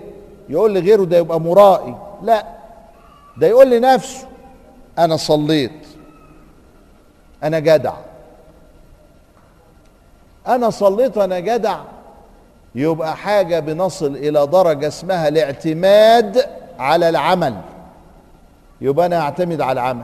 [0.50, 1.96] يقول لغيره ده يبقى مرائي.
[2.24, 2.46] لا
[3.38, 4.28] ده يقول لنفسه
[5.00, 5.88] أنا صليت
[7.44, 7.94] أنا جدع.
[10.48, 11.80] أنا صليت أنا جدع.
[12.76, 17.62] يبقى حاجة بنصل إلى درجة اسمها الاعتماد على العمل.
[18.82, 20.04] يبقى أنا أعتمد على العمل.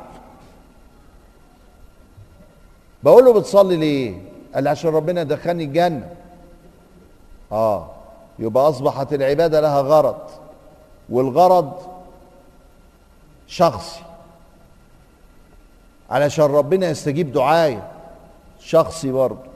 [3.03, 4.21] بقول له بتصلي ليه؟
[4.55, 6.09] قال لي عشان ربنا دخلني الجنة.
[7.51, 7.87] آه.
[8.39, 10.21] يبقى أصبحت العبادة لها غرض
[11.09, 11.73] والغرض
[13.47, 14.01] شخصي.
[16.09, 17.81] علشان ربنا يستجيب دعائي
[18.59, 19.46] شخصي برضه.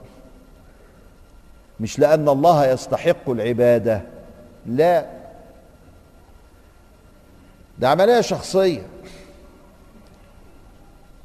[1.82, 4.02] مش لأن الله يستحق العبادة
[4.66, 5.06] لا.
[7.80, 8.82] ده عملية شخصية.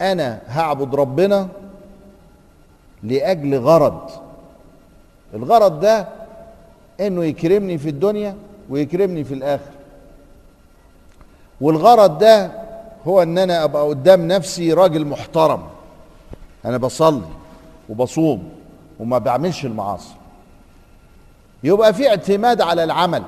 [0.00, 1.48] أنا هعبد ربنا
[3.02, 4.10] لأجل غرض.
[5.34, 6.08] الغرض ده
[7.00, 8.36] إنه يكرمني في الدنيا
[8.70, 9.72] ويكرمني في الاخره
[11.60, 12.50] والغرض ده
[13.06, 15.62] هو إن أنا أبقى قدام نفسي راجل محترم.
[16.64, 17.22] أنا بصلي
[17.88, 18.48] وبصوم
[19.00, 20.14] وما بعملش المعاصي.
[21.64, 23.22] يبقى في اعتماد على العمل.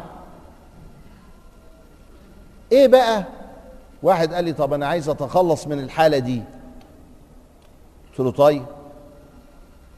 [2.72, 3.24] إيه بقى؟
[4.02, 6.42] واحد قال لي طب أنا عايز أتخلص من الحالة دي.
[8.10, 8.64] قلت له طيب.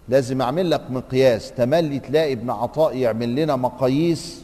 [0.08, 1.52] لازم أعمل لك مقياس.
[1.52, 4.42] تملي تلاقي ابن عطاء يعمل لنا مقاييس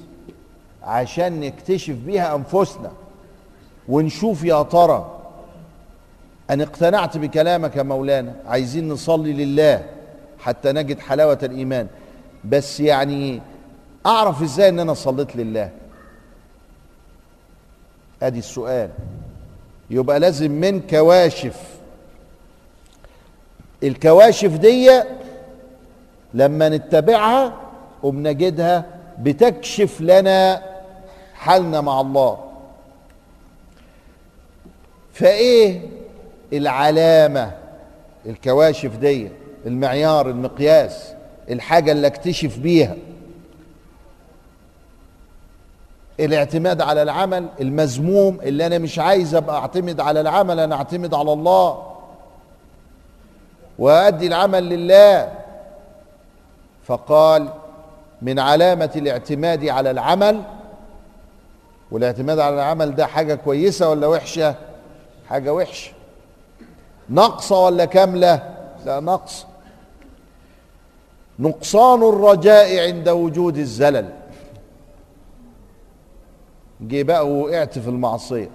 [0.83, 2.93] عشان نكتشف بيها أنفسنا
[3.89, 5.13] ونشوف يا ترى.
[6.51, 8.35] ان اقتنعت بكلامك يا مولانا.
[8.47, 9.87] عايزين نصلي لله
[10.39, 11.87] حتى نجد حلاوة الإيمان.
[12.45, 13.43] بس يعني
[14.07, 15.71] أعرف إزاي إن أنا صليت لله؟
[18.23, 18.91] أدي السؤال.
[19.91, 21.61] يبقى لازم من كواشف.
[23.83, 25.03] الكواشف دي
[26.35, 27.55] لما نتبعها
[28.03, 28.85] وبنجدها
[29.19, 30.63] بتكشف لنا
[31.35, 32.39] حالنا مع الله.
[35.13, 35.81] فإيه
[36.53, 37.53] العلامة؟
[38.27, 39.29] الكواشف دي
[39.67, 41.13] المعيار المقياس
[41.51, 42.97] الحاجة اللي أكتشف بيها.
[46.21, 51.33] الاعتماد على العمل المذموم اللي أنا مش عايز أبقى أعتمد على العمل أنا أعتمد على
[51.33, 51.83] الله.
[53.79, 55.33] وأدي العمل لله.
[56.85, 57.49] فقال
[58.23, 60.43] من علامة الاعتماد على العمل
[61.91, 64.55] والاعتماد على العمل ده حاجة كويسة ولا وحشة؟
[65.29, 65.93] حاجة وحشة.
[67.09, 68.55] ناقصه ولا كامله
[68.87, 69.47] لا نقص.
[71.39, 74.09] نقصان الرجاء عند وجود الزلل.
[76.81, 78.51] جه بقى وقعت في المعصية.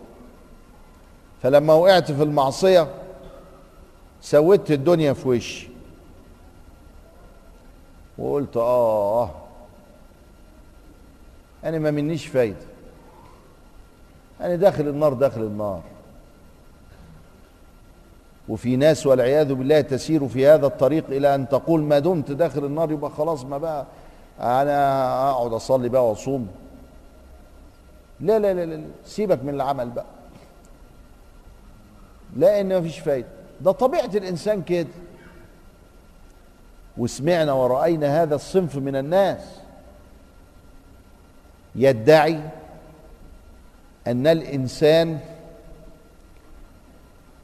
[1.42, 2.88] فلما وقعت في المعصية
[4.22, 5.70] سويت الدنيا في وشي.
[8.18, 9.32] وقلت آه
[11.64, 12.66] أنا ما منيش فايدة.
[14.42, 15.82] أنا داخل النار داخل النار.
[18.50, 22.92] وفي ناس والعياذ بالله تسير في هذا الطريق إلى أن تقول ما دمت داخل النار
[22.92, 23.86] يبقى خلاص ما بقى.
[24.40, 26.48] أنا أقعد أصلي بقى وأصوم.
[28.22, 30.06] لا لا لا لا سيبك من العمل بقى.
[32.36, 33.28] لأن مفيش فايدة.
[33.62, 34.88] ده طبيعة الإنسان كده.
[36.98, 39.60] وسمعنا ورأينا هذا الصنف من الناس.
[41.76, 42.40] يدعي
[44.08, 45.20] أن الإنسان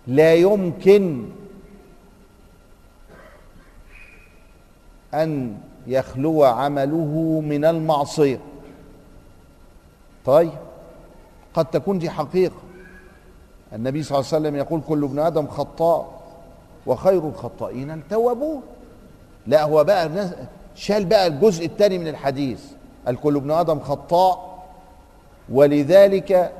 [0.07, 1.29] لا يمكن
[5.13, 5.57] أن
[5.87, 8.39] يخلو عمله من المعصية.
[10.25, 10.66] طيب.
[11.53, 12.55] قد تكون دي حقيقة.
[13.73, 16.21] النبي صلى الله عليه وسلم يقول كل ابن آدم خطاء
[16.85, 18.61] وخير الخطائين التوابون
[19.47, 20.29] لا هو بقى
[20.75, 22.63] شال بقى الجزء الثاني من الحديث.
[23.07, 24.57] الكل ابن آدم خطاء
[25.49, 26.51] ولذلك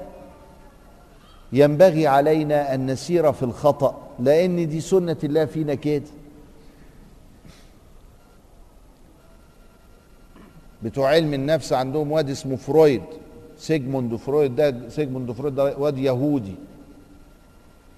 [1.53, 6.03] ينبغي علينا أن نسير في الخطأ لأن دي سنة الله فينا كده
[10.83, 13.01] بتوع علم النفس عندهم واد اسمه فرويد.
[13.57, 16.55] سيجموند فرويد ده سيجموند فرويد ده واد يهودي.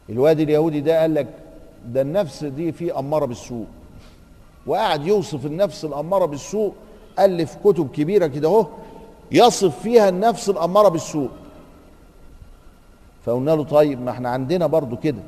[0.09, 1.27] الواد اليهودي ده قال لك
[1.87, 3.65] ده النفس دي فيه أمارة بالسوء.
[4.67, 6.73] وقعد يوصف النفس الأمارة بالسوء
[7.19, 8.67] ألف كتب كبيرة كده أهو
[9.31, 11.29] يصف فيها النفس الأمارة بالسوء.
[13.25, 15.21] فقلنا له طيب ما إحنا عندنا برضو كده.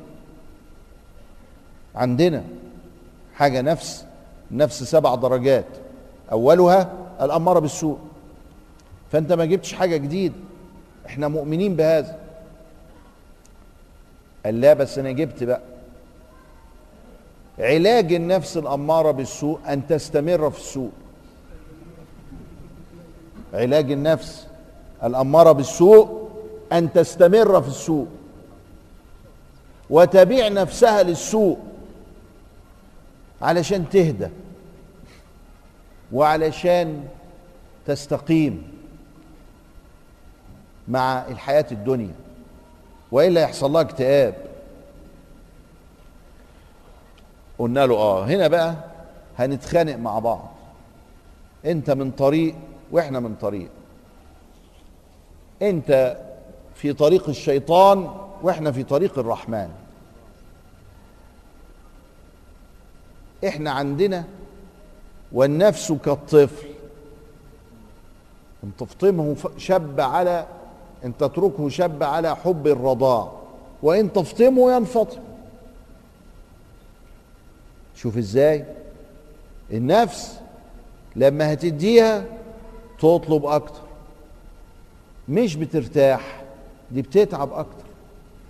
[1.94, 2.44] عندنا
[3.34, 4.04] حاجة نفس
[4.50, 5.66] نفس سبع درجات.
[6.32, 7.98] أولها الأمارة بالسوء.
[9.12, 10.34] فأنت ما جبتش حاجة جديدة
[11.06, 12.18] إحنا مؤمنين بهذا.
[14.44, 15.60] قال لا بس أنا جبت بقى.
[17.58, 20.90] علاج النفس الأمارة بالسوء أن تستمر في السوء.
[23.54, 24.46] علاج النفس
[25.04, 26.28] الأمارة بالسوء
[26.72, 28.06] أن تستمر في السوء.
[29.90, 31.58] وتبيع نفسها للسوء.
[33.42, 34.28] علشان تهدى.
[36.12, 37.04] وعلشان
[37.86, 38.71] تستقيم.
[40.88, 42.14] مع الحياة الدنيا
[43.12, 44.34] وإلا يحصل لها اكتئاب.
[47.58, 48.74] قلنا له آه هنا بقى
[49.38, 50.50] هنتخانق مع بعض.
[51.66, 52.54] أنت من طريق
[52.92, 53.68] وإحنا من طريق.
[55.62, 56.18] أنت
[56.74, 58.10] في طريق الشيطان
[58.42, 59.68] وإحنا في طريق الرحمن.
[63.48, 64.24] إحنا عندنا
[65.32, 66.68] والنفس كالطفل.
[68.64, 70.46] ان تفطمه شب على
[71.04, 73.32] إن تتركه شب على حب الرضاع
[73.82, 75.20] وإن تفطمه ينفطم.
[77.96, 78.64] شوف إزاي؟
[79.72, 80.40] النفس
[81.16, 82.24] لما هتديها
[82.98, 83.80] تطلب أكتر.
[85.28, 86.42] مش بترتاح
[86.90, 87.84] دي بتتعب أكتر.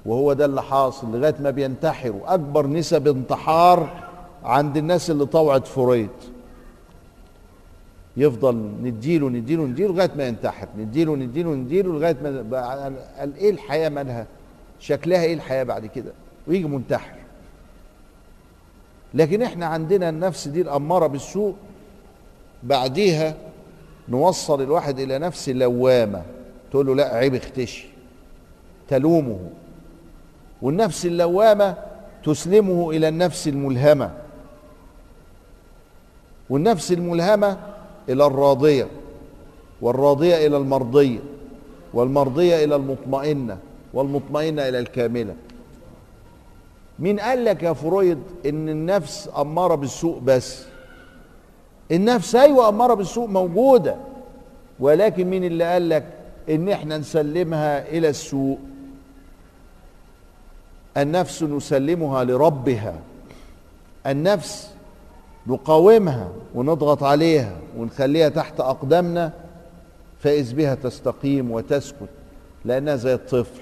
[0.06, 2.34] وهو ده اللي حاصل لغاية ما بينتحروا.
[2.34, 3.88] أكبر نسب انتحار
[4.44, 6.10] عند الناس اللي طوعت فرويد
[8.16, 10.68] يفضل نديله نديله نديله لغاية ما ينتحر.
[10.78, 14.26] نديله نديله نديله لغاية ما قال إيه الحياة مالها؟
[14.80, 16.12] شكلها إيه الحياة بعد كده؟
[16.46, 17.14] ويجي منتحر.
[19.14, 21.54] لكن إحنا عندنا النفس دي الأمارة بالسوء
[22.62, 23.34] بعديها
[24.08, 26.22] نوصل الواحد إلى نفس لوامه
[26.70, 27.86] تقول له لا عيب اختشي.
[28.88, 29.50] تلومه.
[30.62, 31.76] والنفس اللوامة
[32.24, 34.10] تسلمه إلى النفس الملهمة.
[36.50, 37.58] والنفس الملهمة
[38.08, 38.86] إلى الراضية
[39.80, 41.20] والراضية إلى المرضية
[41.94, 43.58] والمرضية إلى المطمئنة
[43.94, 45.34] والمطمئنة إلى الكاملة.
[46.98, 50.64] مين قال لك يا فرويد إن النفس أمارة بالسوء بس؟
[51.92, 53.96] النفس أيوه أمارة بالسوء موجودة
[54.80, 56.04] ولكن مين اللي قال لك
[56.50, 58.58] إن إحنا نسلمها إلى السوء؟
[60.96, 62.94] النفس نسلمها لربها.
[64.06, 64.71] النفس
[65.46, 69.32] نقاومها ونضغط عليها ونخليها تحت أقدامنا
[70.20, 72.08] فاذ بها تستقيم وتسكت
[72.64, 73.60] لأنها زي الطفل.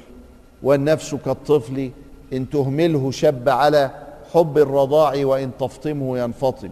[0.63, 1.91] والنفس كالطفل
[2.33, 3.91] إن تهمله شب على
[4.33, 6.71] حب الرضاع وإن تفطمه ينفطم.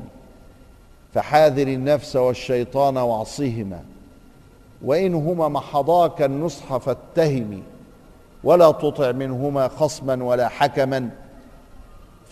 [1.15, 3.81] فحاذر النفس والشيطان وعصيهما
[4.85, 7.63] وإن هما محضاك النصح فاتهمي
[8.45, 11.11] ولا تطع منهما خصما ولا حكما.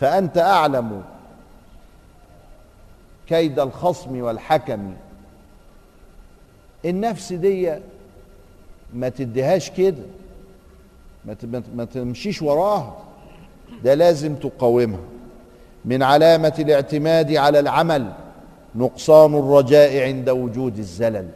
[0.00, 1.02] فأنت أعلم
[3.28, 4.94] كيد الخصم والحكم.
[6.84, 7.74] النفس دي
[8.94, 10.02] ما تديهاش كده
[11.74, 12.96] ما تمشيش وراها.
[13.84, 15.00] ده لازم تقاومها.
[15.84, 18.12] من علامة الاعتماد على العمل
[18.74, 21.28] نقصان الرجاء عند وجود الزلل.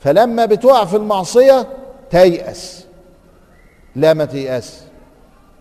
[0.00, 1.66] فلما بتقع في المعصية
[2.10, 2.86] تيأس.
[3.96, 4.84] لا ما تيأس.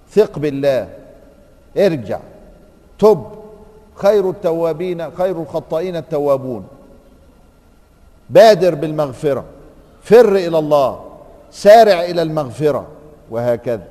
[0.10, 0.90] ثق بالله.
[1.78, 2.20] ارجع.
[3.00, 3.39] تب.
[4.02, 6.68] خير التوابين خير الخطائين التوابون.
[8.30, 9.46] بادر بالمغفرة
[10.04, 11.06] فر إلى الله
[11.52, 12.88] سارع إلى المغفرة
[13.30, 13.88] وهكذا.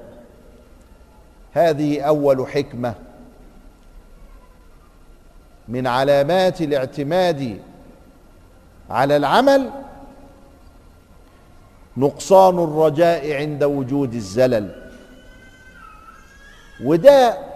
[1.52, 2.94] هذه أول حكمة
[5.68, 7.58] من علامات الاعتماد
[8.90, 9.70] على العمل
[11.96, 14.90] نقصان الرجاء عند وجود الزلل.
[16.84, 17.47] وده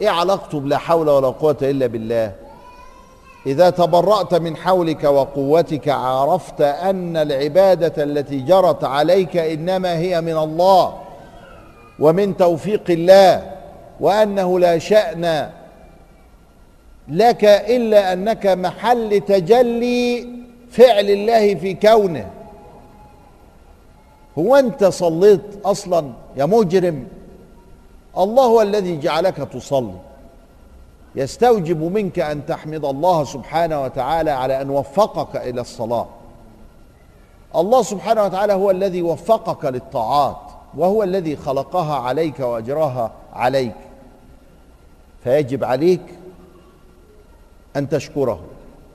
[0.00, 2.32] إيه علاقته بلا حول ولا قوة إلا بالله؟
[3.46, 10.94] إذا تبرأت من حولك وقوتك عرفت أن العبادة التي جرت عليك إنما هي من الله
[11.98, 13.52] ومن توفيق الله
[14.00, 15.50] وأنه لا شأن
[17.08, 20.28] لك إلا أنك محل تجلي
[20.70, 22.30] فعل الله في كونه.
[24.38, 27.06] هو أنت صليت أصلا يا مجرم؟
[28.18, 29.94] الله هو الذي جعلك تصلي.
[31.14, 36.06] يستوجب منك أن تحمد الله سبحانه وتعالى على أن وفقك إلى الصلاة.
[37.56, 40.36] الله سبحانه وتعالى هو الذي وفقك للطاعات
[40.76, 43.76] وهو الذي خلقها عليك وأجراها عليك.
[45.24, 46.02] فيجب عليك
[47.76, 48.40] أن تشكره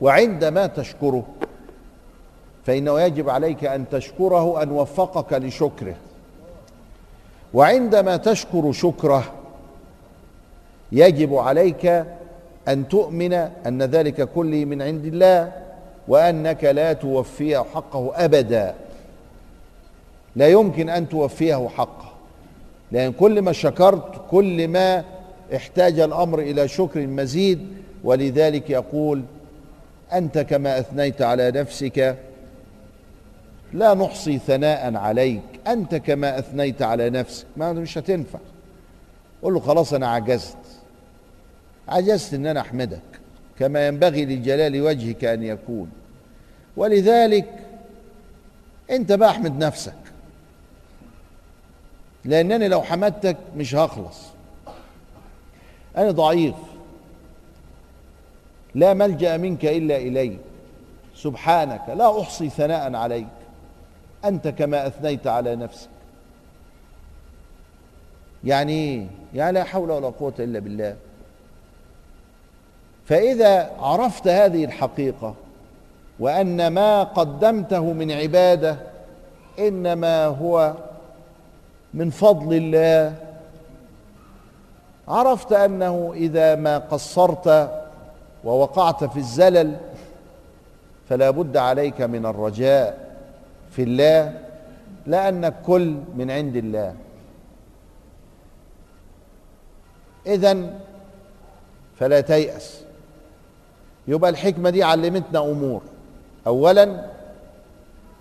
[0.01, 1.23] وعندما تشكره
[2.65, 5.95] فإنه يجب عليك أن تشكره أن وفقك لشكره.
[7.53, 9.23] وعندما تشكر شكره
[10.91, 12.05] يجب عليك
[12.67, 15.51] أن تؤمن أن ذلك كله من عند الله
[16.07, 18.75] وأنك لا توفيه حقه أبدا.
[20.35, 22.11] لا يمكن أن توفيه حقه
[22.91, 25.03] لأن كل ما شكرت كل ما
[25.55, 27.67] احتاج الأمر إلى شكر مزيد
[28.03, 29.23] ولذلك يقول
[30.13, 32.17] أنت كما أثنيت على نفسك
[33.73, 35.50] لا نحصي ثناء عليك.
[35.67, 37.45] أنت كما أثنيت على نفسك.
[37.57, 38.39] ما مش هتنفع.
[39.43, 40.57] قول له خلاص أنا عجزت.
[41.87, 43.01] عجزت إن أنا أحمدك.
[43.59, 45.91] كما ينبغي لجلال وجهك أن يكون.
[46.77, 47.49] ولذلك
[48.91, 49.93] أنت بقى أحمد نفسك.
[52.25, 54.19] لأنني لو حمدتك مش هخلص.
[55.97, 56.55] أنا ضعيف.
[58.75, 60.39] لا ملجأ منك إلا اليك
[61.15, 61.81] سبحانك.
[61.89, 63.27] لا أحصي ثناء عليك.
[64.25, 65.89] أنت كما أثنيت على نفسك.
[68.43, 70.95] يعني إيه يعني لا حول ولا قوة إلا بالله.
[73.05, 75.35] فإذا عرفت هذه الحقيقة
[76.19, 78.77] وأن ما قدمته من عبادة
[79.59, 80.73] إنما هو
[81.93, 83.15] من فضل الله
[85.07, 87.71] عرفت أنه إذا ما قصرت
[88.43, 89.77] ووقعت في الزلل
[91.09, 93.10] فلا بد عليك من الرجاء.
[93.71, 94.33] في الله
[95.05, 96.95] لأن الكل من عند الله.
[100.27, 100.79] اذا
[101.99, 102.81] فلا تيأس.
[104.07, 105.81] يبقى الحكمة دي علمتنا أمور.
[106.47, 107.05] أولا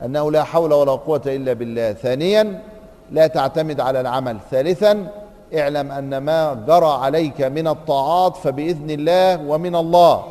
[0.04, 1.92] أنه لا حول ولا قوة إلا بالله.
[1.92, 2.62] ثانيا
[3.10, 4.38] لا تعتمد على العمل.
[4.50, 5.12] ثالثا
[5.54, 10.24] اعلم أن ما جرى عليك من الطاعات فبإذن الله ومن الله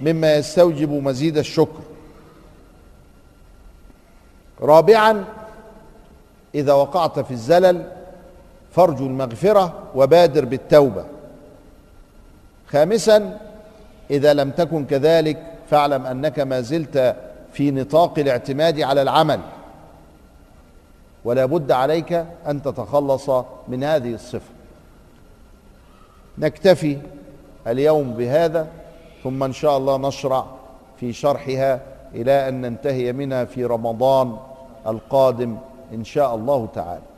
[0.00, 1.91] مما يستوجب مزيد الشكر.
[4.62, 5.24] رابعا
[6.54, 7.84] إذا وقعت في الزلل
[8.70, 11.04] فارجو المغفرة وبادر بالتوبة.
[12.66, 13.40] خامسا
[14.10, 17.16] إذا لم تكن كذلك فاعلم أنك ما زلت
[17.52, 19.40] في نطاق الاعتماد على العمل.
[21.24, 22.12] ولا بد عليك
[22.46, 23.30] أن تتخلص
[23.68, 24.50] من هذه الصفة.
[26.38, 26.98] نكتفي
[27.66, 28.66] اليوم بهذا
[29.24, 30.46] ثم إن شاء الله نشرع
[31.00, 31.80] في شرحها
[32.14, 34.36] إلى أن ننتهي منها في رمضان.
[34.86, 35.56] القادم
[35.94, 37.11] إن شاء الله تعالى.